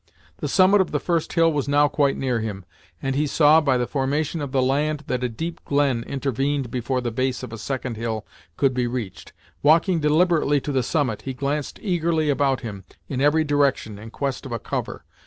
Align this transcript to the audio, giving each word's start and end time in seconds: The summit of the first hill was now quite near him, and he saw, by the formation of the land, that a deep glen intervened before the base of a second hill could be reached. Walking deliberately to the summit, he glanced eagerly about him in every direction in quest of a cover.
The 0.37 0.47
summit 0.47 0.81
of 0.81 0.89
the 0.89 0.99
first 0.99 1.33
hill 1.33 1.53
was 1.53 1.67
now 1.67 1.87
quite 1.87 2.17
near 2.17 2.39
him, 2.39 2.65
and 3.03 3.15
he 3.15 3.27
saw, 3.27 3.61
by 3.61 3.77
the 3.77 3.85
formation 3.85 4.41
of 4.41 4.51
the 4.51 4.59
land, 4.59 5.03
that 5.05 5.23
a 5.23 5.29
deep 5.29 5.63
glen 5.63 6.01
intervened 6.07 6.71
before 6.71 7.01
the 7.01 7.11
base 7.11 7.43
of 7.43 7.53
a 7.53 7.57
second 7.59 7.97
hill 7.97 8.25
could 8.57 8.73
be 8.73 8.87
reached. 8.87 9.31
Walking 9.61 9.99
deliberately 9.99 10.59
to 10.61 10.71
the 10.71 10.81
summit, 10.81 11.21
he 11.21 11.33
glanced 11.35 11.77
eagerly 11.83 12.31
about 12.31 12.61
him 12.61 12.83
in 13.09 13.21
every 13.21 13.43
direction 13.43 13.99
in 13.99 14.09
quest 14.09 14.43
of 14.47 14.51
a 14.51 14.57
cover. 14.57 15.05